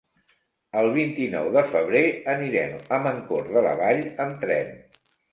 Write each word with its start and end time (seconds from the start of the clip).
El 0.79 0.87
vint-i-nou 0.93 1.49
de 1.57 1.61
febrer 1.73 2.01
anirem 2.33 2.73
a 2.97 2.99
Mancor 3.03 3.51
de 3.57 3.63
la 3.67 3.75
Vall 3.83 4.01
amb 4.25 4.41
tren. 4.45 4.73